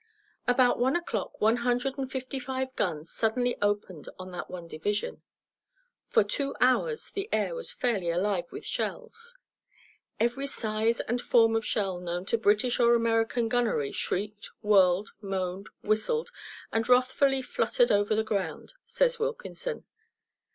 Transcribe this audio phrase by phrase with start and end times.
[0.47, 5.21] About one o'clock one hundred and fifty five guns suddenly opened on that one division.
[6.07, 9.37] For two hours the air was fairly alive with shells.
[10.19, 15.69] Every size and form of shell known to British or American gunnery shrieked, whirled, moaned,
[15.83, 16.31] whistled
[16.71, 19.85] and wrathfully fluttered over the ground, says Wilkinson.